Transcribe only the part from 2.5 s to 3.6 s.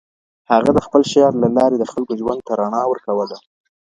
رڼا ورکوله.